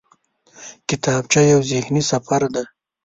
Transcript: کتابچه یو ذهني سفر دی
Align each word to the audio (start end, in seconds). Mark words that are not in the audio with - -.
کتابچه 0.87 1.41
یو 1.51 1.61
ذهني 1.71 2.01
سفر 2.11 2.41
دی 2.53 2.63